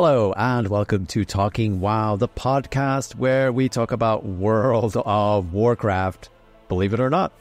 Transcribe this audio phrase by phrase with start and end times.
[0.00, 6.28] Hello and welcome to Talking WoW, the podcast where we talk about World of Warcraft.
[6.68, 7.32] Believe it or not.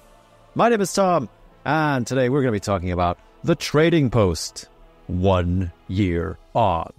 [0.55, 1.29] My name is Tom,
[1.63, 4.69] and today we're going to be talking about the Trading Post,
[5.05, 6.91] one year on.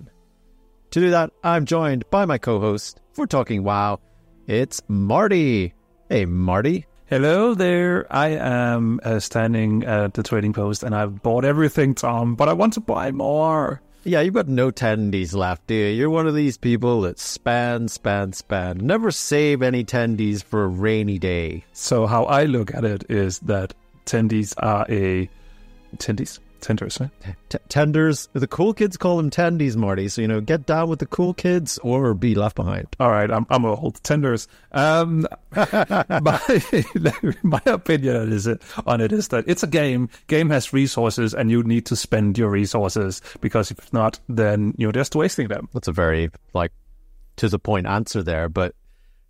[0.93, 3.99] To do that, I'm joined by my co-host for Talking WoW.
[4.47, 5.75] It's Marty.
[6.09, 6.87] Hey, Marty.
[7.07, 8.07] Hello there.
[8.15, 12.53] I am uh, standing at the trading post and I've bought everything, Tom, but I
[12.53, 13.83] want to buy more.
[14.05, 15.87] Yeah, you've got no tendies left, do you?
[15.89, 18.79] You're one of these people that span, span, span.
[18.79, 21.65] Never save any tendies for a rainy day.
[21.73, 23.75] So, how I look at it is that
[24.07, 25.29] tendies are a.
[25.97, 26.39] Tendies?
[26.61, 27.11] Tenders, right?
[27.49, 28.29] T- tenders.
[28.33, 30.09] The cool kids call them tendies, Marty.
[30.09, 32.89] So, you know, get down with the cool kids or be left behind.
[32.99, 34.03] All right, I'm, I'm old.
[34.03, 34.49] Tenders.
[34.73, 36.63] Um, my,
[37.43, 40.09] my opinion is it, on it is that it's a game.
[40.27, 44.93] Game has resources and you need to spend your resources because if not, then you're
[44.93, 45.69] just wasting them.
[45.73, 46.73] That's a very, like,
[47.37, 48.49] to the point answer there.
[48.49, 48.75] But,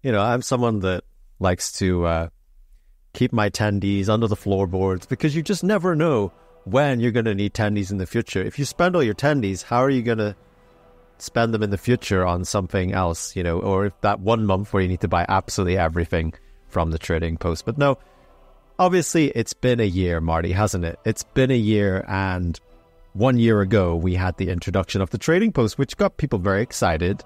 [0.03, 1.05] you know, I'm someone that
[1.41, 2.29] likes to uh,
[3.13, 6.33] keep my tendies under the floorboards because you just never know
[6.71, 8.43] when you're going to need tendies in the future.
[8.43, 10.37] If you spend all your tendies, how are you going to
[11.19, 14.73] spend them in the future on something else, you know, or if that one month
[14.73, 16.33] where you need to buy absolutely everything
[16.69, 17.65] from the trading post.
[17.65, 17.99] But no,
[18.79, 20.99] obviously it's been a year, Marty, hasn't it?
[21.05, 22.59] It's been a year and
[23.15, 26.63] one year ago we had the introduction of the trading post, which got people very
[26.63, 27.23] excited.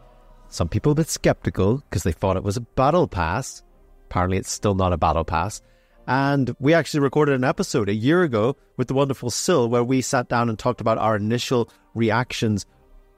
[0.49, 3.63] Some people a bit skeptical because they thought it was a battle pass.
[4.07, 5.63] Apparently it's still not a battle pass.
[6.07, 10.03] And we actually recorded an episode a year ago with the wonderful Sil where we
[10.03, 12.67] sat down and talked about our initial reactions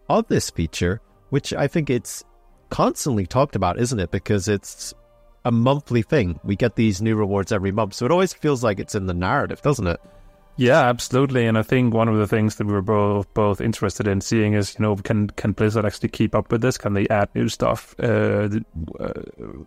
[0.09, 2.23] of this feature, which I think it's
[2.69, 4.11] constantly talked about, isn't it?
[4.11, 4.93] Because it's
[5.45, 6.39] a monthly thing.
[6.45, 7.95] We get these new rewards every month.
[7.95, 10.01] So it always feels like it's in the narrative, doesn't it?
[10.57, 11.47] Yeah, absolutely.
[11.47, 14.55] And I think one of the things that we were both both interested in seeing
[14.55, 16.79] is, you know, can can Blizzard actually keep up with this?
[16.79, 18.49] Can they add new stuff uh,
[19.01, 19.13] uh,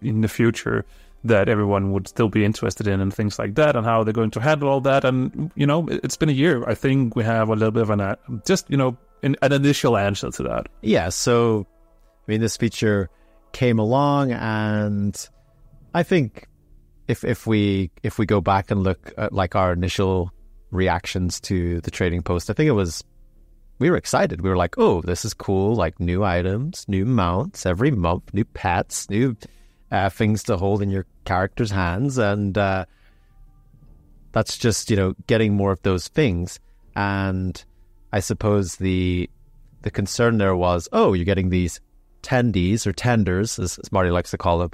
[0.01, 0.85] in the future?
[1.23, 4.31] That everyone would still be interested in and things like that and how they're going
[4.31, 5.03] to handle all that.
[5.03, 6.67] And you know it's been a year.
[6.67, 9.51] I think we have a little bit of an uh, just you know an, an
[9.51, 10.67] initial answer to that.
[10.81, 11.65] Yeah so
[12.27, 13.09] i mean this feature
[13.53, 15.29] came along and
[15.93, 16.47] i think
[17.07, 20.31] if if we if we go back and look at like our initial
[20.71, 23.03] reactions to the trading post i think it was
[23.79, 24.41] we were excited.
[24.41, 25.75] We were like oh this is cool.
[25.75, 29.37] Like new items new mounts every month new pets new
[29.91, 32.85] uh, things to hold in your character's hands, and uh,
[34.31, 36.59] that's just you know getting more of those things.
[36.95, 37.63] And
[38.11, 39.29] I suppose the
[39.81, 41.79] the concern there was, oh, you're getting these
[42.23, 44.71] tendies or tenders, as, as Marty likes to call them,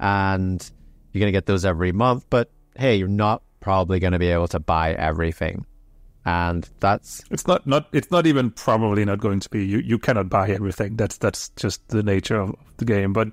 [0.00, 0.70] and
[1.12, 2.26] you're going to get those every month.
[2.30, 5.66] But hey, you're not probably going to be able to buy everything
[6.26, 9.96] and that's it's not not it's not even probably not going to be you you
[9.96, 13.28] cannot buy everything that's that's just the nature of the game but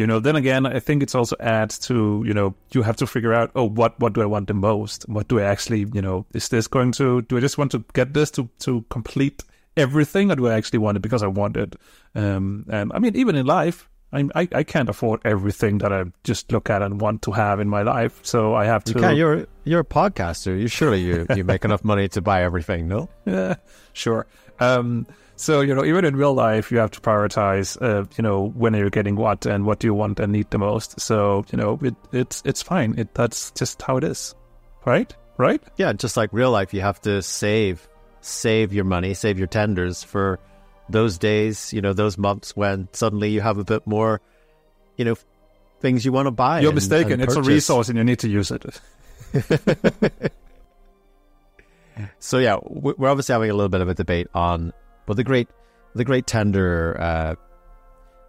[0.00, 3.06] you know then again i think it's also adds to you know you have to
[3.06, 6.00] figure out oh what what do i want the most what do i actually you
[6.00, 9.44] know is this going to do i just want to get this to to complete
[9.76, 11.76] everything or do i actually want it because i want it
[12.14, 16.02] um and i mean even in life I, I, I can't afford everything that I
[16.24, 18.94] just look at and want to have in my life, so I have to.
[18.94, 19.16] You can.
[19.16, 20.60] You're you're a podcaster.
[20.60, 23.08] You surely you you make enough money to buy everything, no?
[23.24, 23.54] Yeah,
[23.92, 24.26] sure.
[24.58, 25.06] Um,
[25.40, 28.74] so, you know, even in real life, you have to prioritize, uh, you know, when
[28.74, 31.00] you're getting what and what do you want and need the most.
[31.00, 32.98] So, you know, it, it's it's fine.
[32.98, 34.34] It That's just how it is.
[34.84, 35.16] Right?
[35.38, 35.62] Right?
[35.78, 37.88] Yeah, just like real life, you have to save,
[38.20, 40.38] save your money, save your tenders for
[40.90, 44.20] those days, you know, those months when suddenly you have a bit more,
[44.98, 45.16] you know,
[45.80, 46.60] things you want to buy.
[46.60, 47.12] You're and, mistaken.
[47.12, 48.62] And it's a resource and you need to use it.
[52.18, 54.74] so yeah, we're obviously having a little bit of a debate on
[55.10, 55.48] but the great,
[55.96, 57.34] the great tender, uh,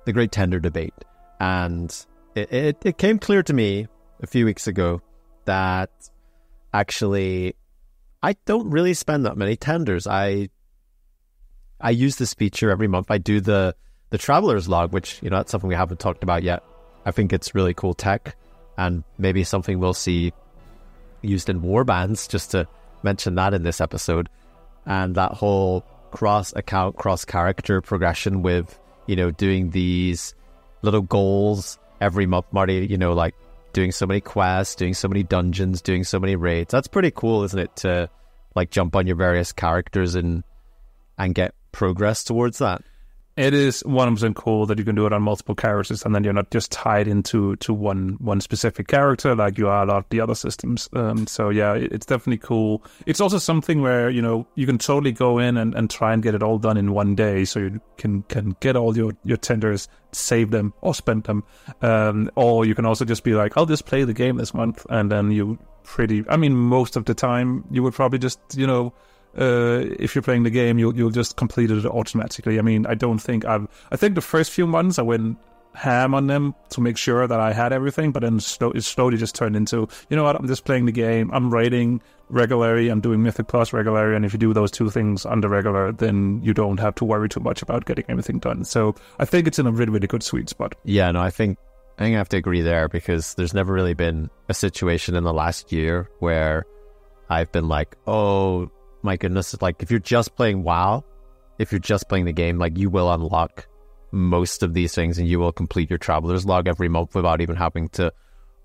[0.05, 0.95] the great tender debate,
[1.39, 1.95] and
[2.33, 3.85] it, it, it came clear to me
[4.19, 4.99] a few weeks ago
[5.45, 5.91] that
[6.73, 7.55] actually
[8.23, 10.07] I don't really spend that many tenders.
[10.07, 10.49] I
[11.79, 13.11] I use this feature every month.
[13.11, 13.75] I do the
[14.09, 16.63] the traveler's log, which you know that's something we haven't talked about yet.
[17.05, 18.35] I think it's really cool tech,
[18.75, 20.33] and maybe something we'll see
[21.21, 22.27] used in warbands.
[22.27, 22.67] Just to
[23.03, 24.29] mention that in this episode,
[24.87, 30.35] and that whole cross account, cross character progression with, you know, doing these
[30.81, 33.35] little goals every month, Marty, you know, like
[33.73, 36.71] doing so many quests, doing so many dungeons, doing so many raids.
[36.71, 37.75] That's pretty cool, isn't it?
[37.77, 38.09] To
[38.55, 40.43] like jump on your various characters and
[41.17, 42.81] and get progress towards that.
[43.37, 46.23] It is one percent cool that you can do it on multiple characters, and then
[46.23, 49.97] you're not just tied into to one one specific character like you are a lot
[49.97, 50.89] of the other systems.
[50.93, 52.83] Um, so yeah, it, it's definitely cool.
[53.05, 56.21] It's also something where you know you can totally go in and, and try and
[56.21, 59.37] get it all done in one day, so you can can get all your your
[59.37, 61.43] tenders, save them or spend them,
[61.81, 64.85] um, or you can also just be like, I'll just play the game this month,
[64.89, 66.23] and then you pretty.
[66.27, 68.93] I mean, most of the time you would probably just you know
[69.37, 72.59] uh, if you're playing the game, you'll you'll just complete it automatically.
[72.59, 73.67] I mean, I don't think I've.
[73.91, 75.37] I think the first few months I went
[75.73, 79.35] ham on them to make sure that I had everything, but then it slowly just
[79.35, 80.35] turned into, you know what?
[80.35, 81.31] I'm just playing the game.
[81.31, 82.89] I'm raiding regularly.
[82.89, 86.41] I'm doing Mythic Plus regularly, and if you do those two things under regular, then
[86.43, 88.63] you don't have to worry too much about getting everything done.
[88.63, 90.75] So I think it's in a really really good sweet spot.
[90.83, 91.57] Yeah, no, I think
[91.97, 95.23] I think I have to agree there because there's never really been a situation in
[95.23, 96.65] the last year where
[97.29, 98.71] I've been like, oh
[99.03, 101.03] my goodness, like if you're just playing WoW,
[101.59, 103.67] if you're just playing the game, like you will unlock
[104.11, 107.55] most of these things and you will complete your traveler's log every month without even
[107.55, 108.11] having to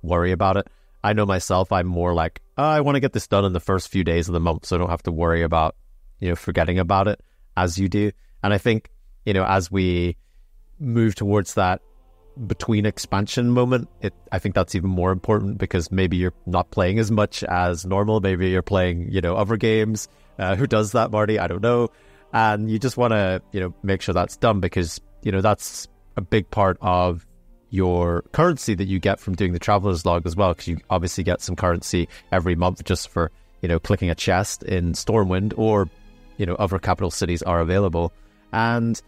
[0.02, 0.66] worry about it.
[1.04, 3.60] I know myself, I'm more like, oh, I want to get this done in the
[3.60, 5.76] first few days of the month so I don't have to worry about,
[6.18, 7.20] you know, forgetting about it
[7.56, 8.10] as you do.
[8.42, 8.90] And I think,
[9.24, 10.16] you know, as we
[10.78, 11.80] move towards that
[12.46, 16.98] between expansion moment, it I think that's even more important because maybe you're not playing
[16.98, 18.20] as much as normal.
[18.20, 21.38] Maybe you're playing, you know, other games uh, who does that, Marty?
[21.38, 21.90] I don't know.
[22.32, 25.88] And you just want to, you know, make sure that's done because, you know, that's
[26.16, 27.26] a big part of
[27.70, 30.50] your currency that you get from doing the traveler's log as well.
[30.50, 33.30] Because you obviously get some currency every month just for,
[33.62, 35.88] you know, clicking a chest in Stormwind or,
[36.36, 38.12] you know, other capital cities are available.
[38.52, 39.00] And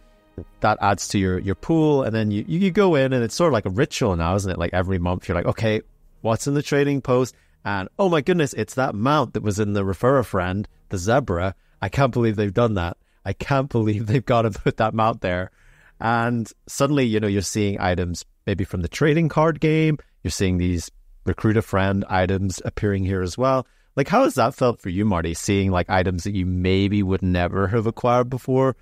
[0.61, 2.03] that adds to your, your pool.
[2.03, 4.51] And then you, you go in and it's sort of like a ritual now, isn't
[4.51, 4.57] it?
[4.57, 5.81] Like every month you're like, okay,
[6.21, 7.35] what's in the trading post?
[7.65, 10.97] And oh my goodness, it's that mount that was in the refer a friend the
[10.97, 11.55] zebra.
[11.81, 12.97] I can't believe they've done that.
[13.25, 15.51] I can't believe they've got to put that mount there.
[15.99, 19.97] And suddenly, you know, you're seeing items maybe from the trading card game.
[20.23, 20.89] You're seeing these
[21.25, 23.67] recruit a friend items appearing here as well.
[23.95, 25.33] Like, how has that felt for you, Marty?
[25.33, 28.75] Seeing like items that you maybe would never have acquired before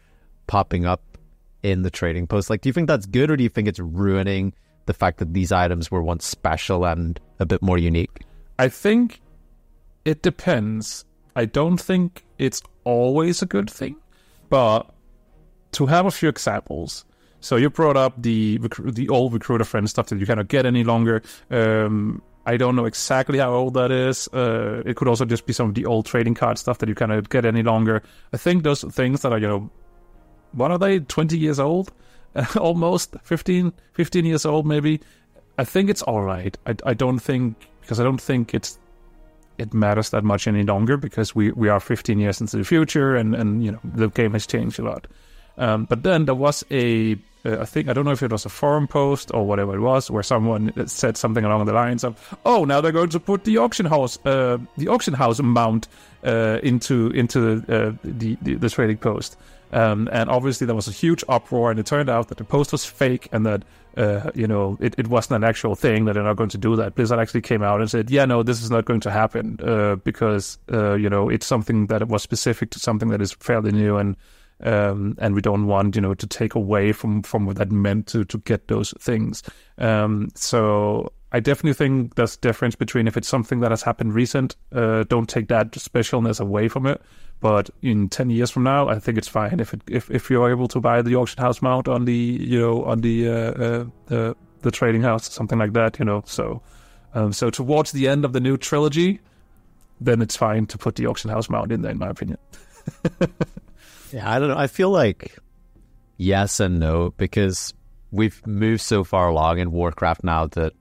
[0.45, 1.01] popping up
[1.63, 2.49] in the trading post.
[2.49, 4.53] Like, do you think that's good, or do you think it's ruining
[4.85, 8.23] the fact that these items were once special and a bit more unique?
[8.59, 9.21] I think
[10.05, 11.05] it depends.
[11.35, 13.97] I don't think it's always a good thing,
[14.49, 14.89] but
[15.73, 17.05] to have a few examples.
[17.39, 20.65] So you brought up the the old recruit a friend stuff that you cannot get
[20.65, 21.21] any longer.
[21.51, 24.27] Um, I don't know exactly how old that is.
[24.29, 26.95] Uh, it could also just be some of the old trading card stuff that you
[26.95, 28.01] cannot get any longer.
[28.33, 29.69] I think those things that are you know,
[30.53, 30.99] what are they?
[30.99, 31.91] Twenty years old,
[32.59, 34.99] almost 15, 15 years old maybe.
[35.57, 36.57] I think it's all right.
[36.65, 38.77] I I don't think because I don't think it's
[39.57, 43.15] it matters that much any longer because we, we are 15 years into the future
[43.15, 45.07] and, and you know the game has changed a lot.
[45.57, 48.45] Um, but then there was a uh, I think I don't know if it was
[48.45, 52.37] a forum post or whatever it was where someone said something along the lines of,
[52.45, 55.87] "Oh, now they're going to put the auction house uh, the auction house mount
[56.23, 59.37] uh, into into uh, the, the, the trading post."
[59.71, 62.71] Um, and obviously there was a huge uproar, and it turned out that the post
[62.71, 63.63] was fake and that
[63.97, 66.75] uh, you know, it, it wasn't an actual thing that they're not going to do
[66.75, 66.93] that.
[66.93, 69.95] Blizzard actually came out and said, yeah, no, this is not going to happen uh,
[69.95, 73.97] because, uh, you know, it's something that was specific to something that is fairly new
[73.97, 74.15] and
[74.61, 78.07] um, and we don't want, you know, to take away from, from what that meant
[78.07, 79.43] to, to get those things.
[79.77, 84.13] Um, so I definitely think there's a difference between if it's something that has happened
[84.13, 87.01] recent, uh, don't take that specialness away from it.
[87.39, 90.49] But in ten years from now, I think it's fine if it, if if you're
[90.49, 93.85] able to buy the auction house mount on the you know on the uh, uh,
[94.07, 96.23] the the trading house, something like that, you know.
[96.25, 96.61] So
[97.13, 99.19] um, so towards the end of the new trilogy,
[100.01, 102.39] then it's fine to put the auction house mount in there, in my opinion.
[104.11, 104.57] yeah, I don't know.
[104.57, 105.37] I feel like
[106.17, 107.73] yes and no because
[108.11, 110.73] we've moved so far along in Warcraft now that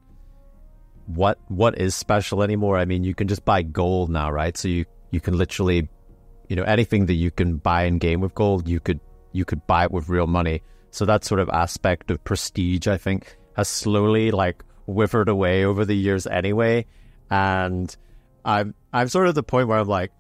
[1.07, 2.79] what what is special anymore?
[2.79, 4.57] I mean, you can just buy gold now, right?
[4.57, 5.89] So you you can literally
[6.49, 9.01] you know anything that you can buy in game with gold, you could
[9.33, 10.63] you could buy it with real money.
[10.91, 15.85] So that sort of aspect of prestige, I think, has slowly like withered away over
[15.85, 16.87] the years anyway.
[17.31, 17.95] And
[18.45, 20.13] I'm I'm sort of the point where I'm like,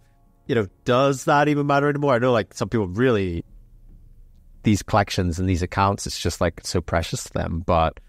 [0.47, 2.14] you know, does that even matter anymore?
[2.14, 3.45] I know like some people really
[4.64, 8.00] these collections and these accounts, it's just like so precious to them, but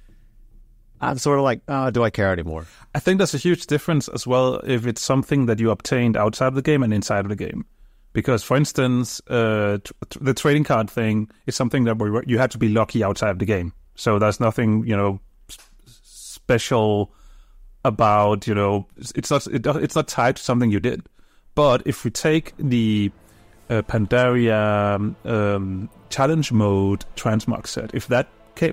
[1.02, 2.66] I'm sort of like, oh, do I care anymore?
[2.96, 6.48] I think there's a huge difference as well if it's something that you obtained outside
[6.48, 7.66] of the game and inside of the game
[8.14, 12.58] because for instance uh, t- the trading card thing is something that you had to
[12.58, 15.20] be lucky outside of the game so there's nothing you know
[16.04, 17.14] special
[17.86, 21.06] about you know it's not it, it's not tied to something you did
[21.54, 23.12] but if we take the
[23.70, 27.94] uh, Pandaria um, challenge mode transmog set.
[27.94, 28.28] If that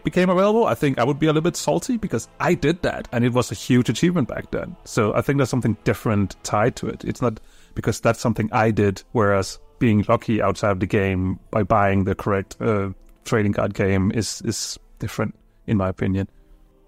[0.04, 3.08] became available, I think I would be a little bit salty because I did that
[3.12, 4.76] and it was a huge achievement back then.
[4.84, 7.04] So I think there's something different tied to it.
[7.04, 7.40] It's not
[7.74, 12.14] because that's something I did, whereas being lucky outside of the game by buying the
[12.14, 12.90] correct uh,
[13.24, 15.34] trading card game is is different,
[15.66, 16.28] in my opinion.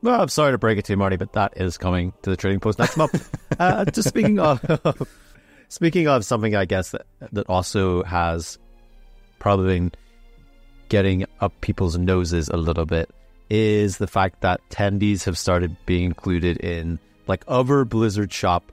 [0.02, 2.36] Well, I'm sorry to break it to you, Marty, but that is coming to the
[2.36, 3.36] trading post next month.
[3.58, 4.60] uh, just speaking of
[5.68, 8.58] speaking of something, I guess that that also has
[9.38, 9.92] probably been
[10.88, 13.10] getting up people's noses a little bit
[13.48, 18.72] is the fact that tendies have started being included in like other Blizzard shop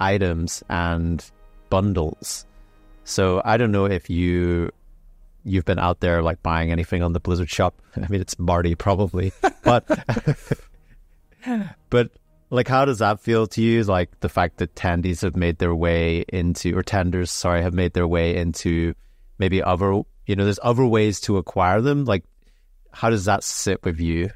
[0.00, 1.30] items and
[1.70, 2.46] bundles.
[3.04, 4.70] So I don't know if you
[5.44, 7.74] you've been out there like buying anything on the Blizzard shop.
[7.96, 9.86] I mean, it's Marty probably, but
[11.90, 12.10] but
[12.50, 13.82] like, how does that feel to you?
[13.84, 17.94] Like the fact that tendies have made their way into, or tenders, sorry, have made
[17.94, 18.94] their way into
[19.38, 22.04] maybe other, you know, there's other ways to acquire them.
[22.04, 22.24] Like,
[22.92, 24.30] how does that sit with you?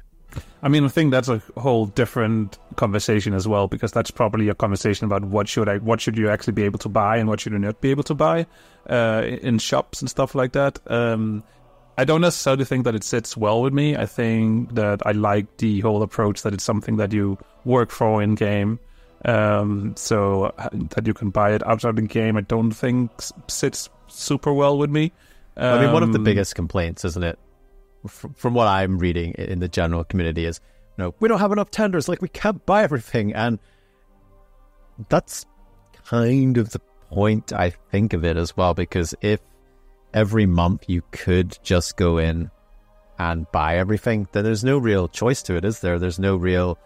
[0.61, 4.55] I mean, I think that's a whole different conversation as well, because that's probably a
[4.55, 7.39] conversation about what should I, what should you actually be able to buy and what
[7.39, 8.45] should you not be able to buy
[8.89, 10.79] uh, in shops and stuff like that.
[10.87, 11.43] Um,
[11.97, 13.95] I don't necessarily think that it sits well with me.
[13.95, 18.21] I think that I like the whole approach that it's something that you work for
[18.21, 18.79] in game,
[19.25, 22.37] um, so uh, that you can buy it outside the game.
[22.37, 23.11] I don't think
[23.47, 25.11] sits super well with me.
[25.59, 27.39] I mean, one of the Um, biggest complaints, isn't it,
[28.07, 30.59] from, from what I'm reading in the general community, is
[30.97, 32.07] you know we don't have enough tenders.
[32.07, 33.59] Like we can't buy everything, and
[35.09, 35.45] that's
[36.05, 38.73] kind of the point I think of it as well.
[38.73, 39.39] Because if
[40.13, 42.49] every month you could just go in
[43.17, 45.99] and buy everything, then there's no real choice to it, is there?
[45.99, 46.77] There's no real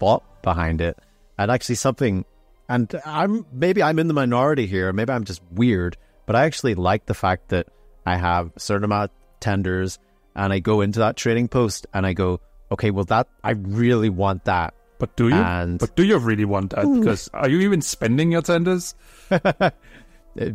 [0.00, 0.98] thought behind it.
[1.38, 2.24] And actually, something,
[2.68, 6.74] and I'm maybe I'm in the minority here, maybe I'm just weird, but I actually
[6.74, 7.68] like the fact that
[8.06, 9.98] I have a certain amount of tenders
[10.34, 14.10] and I go into that trading post and I go, okay, well, that I really
[14.10, 14.74] want that.
[14.98, 15.34] But do you?
[15.34, 16.86] And- but do you really want that?
[16.86, 18.94] Because are you even spending your tenders?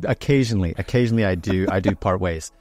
[0.03, 2.51] occasionally occasionally i do i do part ways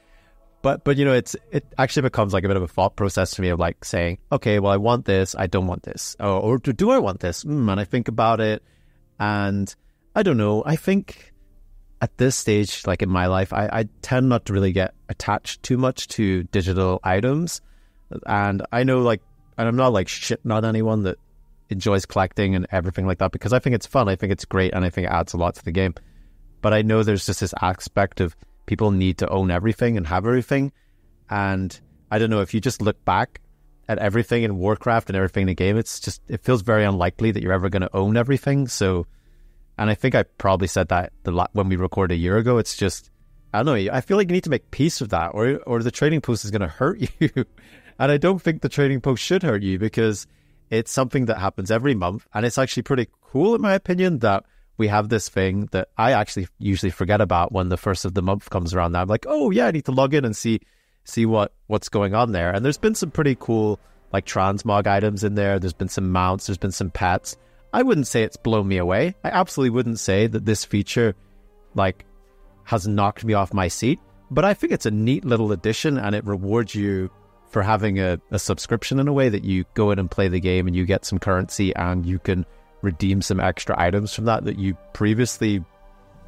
[0.61, 3.31] but but you know it's it actually becomes like a bit of a thought process
[3.31, 6.57] to me of like saying okay well i want this i don't want this or,
[6.57, 8.63] do i want this mm, and i think about it
[9.19, 9.75] and
[10.15, 11.30] i don't know i think
[12.01, 15.63] at this stage like in my life I, I tend not to really get attached
[15.63, 17.61] too much to digital items
[18.25, 19.21] and i know like
[19.57, 21.17] and i'm not like shitting on anyone that
[21.69, 24.73] enjoys collecting and everything like that because i think it's fun i think it's great
[24.73, 25.93] and i think it adds a lot to the game
[26.61, 30.25] but I know there's just this aspect of people need to own everything and have
[30.25, 30.71] everything.
[31.29, 31.77] And
[32.09, 33.41] I don't know if you just look back
[33.89, 37.31] at everything in Warcraft and everything in the game, it's just, it feels very unlikely
[37.31, 38.67] that you're ever going to own everything.
[38.67, 39.07] So,
[39.77, 42.57] and I think I probably said that the when we recorded a year ago.
[42.57, 43.09] It's just,
[43.53, 43.91] I don't know.
[43.91, 46.45] I feel like you need to make peace with that, or or the trading post
[46.45, 47.29] is going to hurt you.
[47.99, 50.27] and I don't think the trading post should hurt you because
[50.69, 54.45] it's something that happens every month, and it's actually pretty cool, in my opinion, that
[54.77, 58.21] we have this thing that I actually usually forget about when the first of the
[58.21, 58.93] month comes around.
[58.93, 60.59] Now I'm like, oh yeah, I need to log in and see
[61.03, 62.51] see what what's going on there.
[62.51, 63.79] And there's been some pretty cool
[64.13, 65.59] like transmog items in there.
[65.59, 66.47] There's been some mounts.
[66.47, 67.37] There's been some pets.
[67.73, 69.15] I wouldn't say it's blown me away.
[69.23, 71.15] I absolutely wouldn't say that this feature
[71.75, 72.05] like
[72.65, 73.99] has knocked me off my seat.
[74.29, 77.11] But I think it's a neat little addition, and it rewards you
[77.49, 80.39] for having a, a subscription in a way that you go in and play the
[80.39, 82.45] game and you get some currency and you can
[82.81, 85.63] redeem some extra items from that that you previously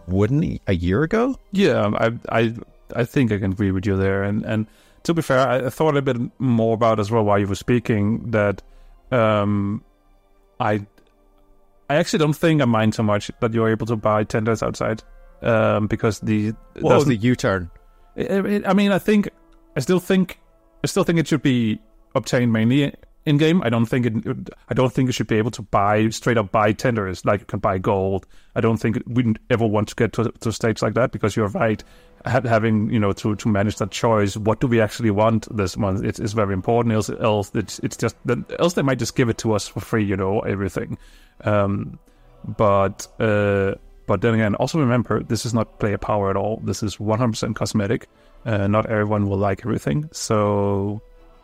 [0.08, 1.36] wouldn't a year ago.
[1.52, 2.54] Yeah, I I
[2.94, 4.24] I think I can agree with you there.
[4.24, 4.68] And and
[5.04, 7.56] to be fair, I, I thought a bit more about as well while you were
[7.56, 8.62] speaking that
[9.12, 9.84] um
[10.60, 10.86] I
[11.90, 15.04] I actually don't think I mind so much that you're able to buy tenders outside
[15.42, 17.70] um because the What was the U turn?
[18.16, 19.30] it, it- I mean, I think
[19.75, 20.40] I still think
[20.84, 21.80] I still think it should be
[22.16, 22.94] obtained mainly
[23.25, 23.62] in game.
[23.63, 24.13] I don't think it.
[24.70, 27.46] I don't think you should be able to buy straight up buy tenders like you
[27.46, 28.28] can buy gold.
[28.56, 31.12] I don't think we would ever want to get to, to a stage like that
[31.12, 31.84] because you're right.
[32.25, 34.38] Ha- having you know to to manage that choice.
[34.38, 36.03] What do we actually want this month?
[36.06, 36.94] It's, it's very important.
[36.94, 38.15] Else, else it's it's just
[38.60, 40.06] else they might just give it to us for free.
[40.06, 40.98] You know everything.
[41.44, 42.00] Um,
[42.58, 43.75] but uh,
[44.08, 46.62] but then again, also remember this is not player power at all.
[46.63, 48.08] This is 100% cosmetic.
[48.46, 51.01] Uh, not everyone will like everything, so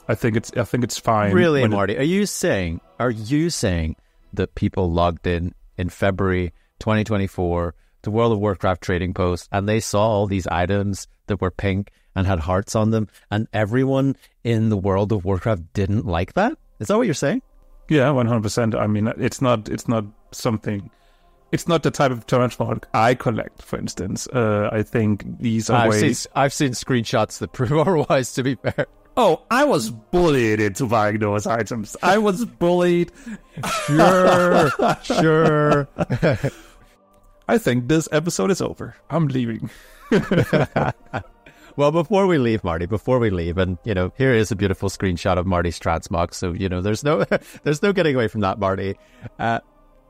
[0.09, 1.33] I think it's I think it's fine.
[1.33, 1.97] Really, when it- Marty?
[1.97, 2.81] Are you saying?
[2.99, 3.95] Are you saying
[4.33, 9.79] that people logged in in February 2024 to World of Warcraft trading post and they
[9.79, 14.69] saw all these items that were pink and had hearts on them, and everyone in
[14.69, 16.57] the World of Warcraft didn't like that?
[16.79, 17.41] Is that what you're saying?
[17.87, 18.75] Yeah, one hundred percent.
[18.75, 20.89] I mean, it's not it's not something
[21.51, 24.27] it's not the type of transmog I collect, for instance.
[24.27, 26.19] Uh, I think these are I've ways.
[26.19, 28.33] seen, I've seen screenshots that prove otherwise.
[28.33, 28.87] To be fair,
[29.17, 31.97] Oh, I was bullied into buying those items.
[32.01, 33.11] I was bullied.
[33.85, 34.71] sure,
[35.03, 35.87] sure.
[37.49, 38.95] I think this episode is over.
[39.09, 39.69] I'm leaving.
[41.75, 44.89] Well, before we leave, Marty, before we leave, and you know, here is a beautiful
[44.89, 46.33] screenshot of Marty's transmog.
[46.33, 47.23] So you know, there's no,
[47.63, 48.97] there's no getting away from that, Marty.
[49.37, 49.61] Uh,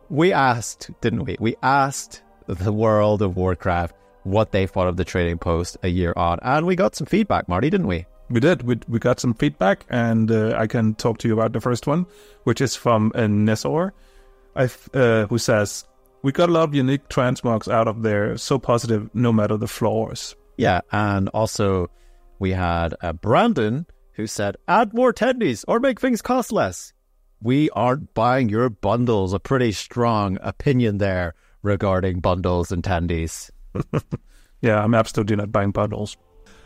[0.10, 1.38] we asked, didn't we?
[1.39, 3.93] We asked the world of Warcraft
[4.24, 7.48] what they thought of the trading post a year on, and we got some feedback,
[7.48, 8.08] Marty, didn't we?
[8.31, 8.63] We did.
[8.63, 11.86] We, we got some feedback, and uh, I can talk to you about the first
[11.86, 12.08] one,
[12.46, 13.91] which is from uh, Nesor,
[14.55, 15.86] uh, who says,
[16.21, 19.67] We got a lot of unique transmogs out of there, so positive no matter the
[19.67, 20.35] flaws.
[20.57, 21.89] Yeah, and also
[22.39, 26.93] we had uh, Brandon who said, "Add more tendies or make things cost less."
[27.41, 29.33] We aren't buying your bundles.
[29.33, 33.49] A pretty strong opinion there regarding bundles and tendies.
[34.61, 36.17] Yeah, I'm absolutely not buying bundles.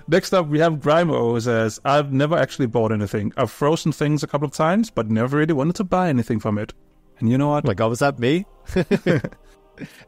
[0.07, 3.31] Next up, we have Grimo who says, I've never actually bought anything.
[3.38, 6.57] I've frozen things a couple of times, but never really wanted to buy anything from
[6.57, 6.74] it.
[7.19, 7.65] And you know what?
[7.65, 8.45] Like, oh, was that me?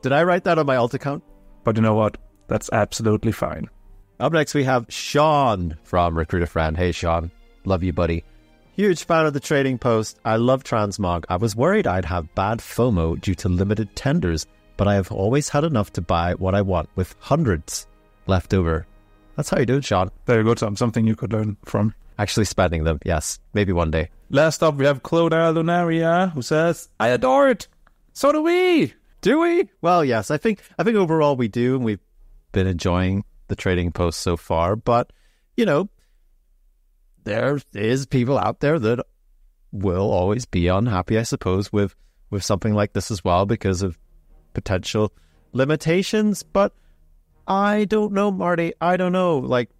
[0.01, 1.23] Did I write that on my alt account?
[1.63, 2.17] But you know what?
[2.47, 3.69] That's absolutely fine.
[4.19, 6.77] Up next, we have Sean from Recruiter Friend.
[6.77, 7.31] Hey, Sean.
[7.65, 8.23] Love you, buddy.
[8.75, 10.19] Huge fan of the trading post.
[10.23, 11.25] I love Transmog.
[11.29, 14.45] I was worried I'd have bad FOMO due to limited tenders,
[14.77, 17.87] but I have always had enough to buy what I want with hundreds
[18.27, 18.85] left over.
[19.35, 20.11] That's how you do it, Sean.
[20.25, 20.75] There you go, Tom.
[20.75, 21.93] Something you could learn from.
[22.17, 23.39] Actually spending them, yes.
[23.53, 24.09] Maybe one day.
[24.29, 27.67] Last up, we have Clodagh Lunaria, who says, I adore it.
[28.13, 28.93] So do we.
[29.25, 29.67] Do we?
[29.81, 30.29] Well, yes.
[30.29, 31.99] I think I think overall we do, and we've
[32.51, 34.75] been enjoying the trading post so far.
[34.75, 35.11] But
[35.57, 35.89] you know,
[37.23, 39.03] there is people out there that
[39.71, 41.95] will always be unhappy, I suppose, with
[42.29, 43.97] with something like this as well because of
[44.53, 45.11] potential
[45.53, 46.43] limitations.
[46.43, 46.73] But
[47.47, 48.73] I don't know, Marty.
[48.79, 49.39] I don't know.
[49.39, 49.71] Like,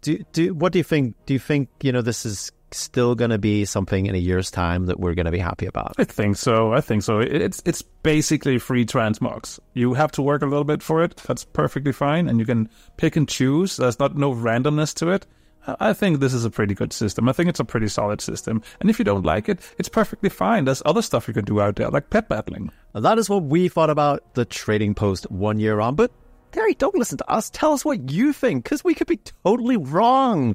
[0.00, 1.14] do do what do you think?
[1.26, 4.50] Do you think you know this is still going to be something in a year's
[4.50, 5.94] time that we're going to be happy about?
[5.98, 6.72] I think so.
[6.72, 7.20] I think so.
[7.20, 9.58] It's it's basically free transmogs.
[9.74, 11.16] You have to work a little bit for it.
[11.26, 13.76] That's perfectly fine, and you can pick and choose.
[13.76, 15.26] There's not no randomness to it.
[15.66, 17.26] I think this is a pretty good system.
[17.26, 18.62] I think it's a pretty solid system.
[18.80, 20.66] And if you don't like it, it's perfectly fine.
[20.66, 22.70] There's other stuff you can do out there, like pet battling.
[22.92, 25.94] And that is what we thought about the trading post one year on.
[25.94, 26.10] But
[26.52, 27.48] Gary, don't listen to us.
[27.50, 30.54] Tell us what you think, because we could be totally wrong.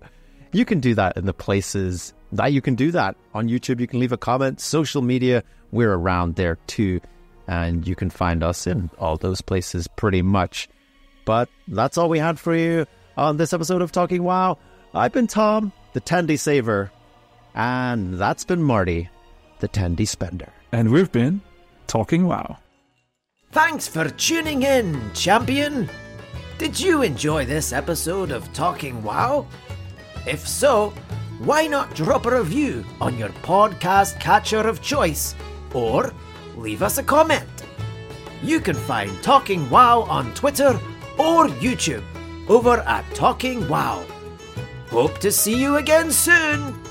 [0.51, 3.79] You can do that in the places that you can do that on YouTube.
[3.79, 5.43] You can leave a comment, social media.
[5.71, 7.01] We're around there too,
[7.47, 10.67] and you can find us in all those places pretty much.
[11.25, 14.57] But that's all we had for you on this episode of Talking WoW.
[14.93, 16.91] I've been Tom, the Tendy Saver,
[17.53, 19.09] and that's been Marty,
[19.59, 20.51] the Tendy Spender.
[20.71, 21.41] And we've been
[21.85, 22.57] talking wow.
[23.51, 25.89] Thanks for tuning in, champion!
[26.57, 29.47] Did you enjoy this episode of Talking WoW?
[30.25, 30.93] If so,
[31.39, 35.35] why not drop a review on your podcast catcher of choice
[35.73, 36.13] or
[36.57, 37.47] leave us a comment?
[38.41, 40.79] You can find Talking WoW on Twitter
[41.17, 42.03] or YouTube
[42.47, 44.05] over at Talking WoW.
[44.89, 46.88] Hope to see you again soon!